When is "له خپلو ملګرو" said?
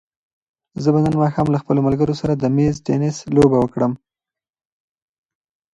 1.51-2.13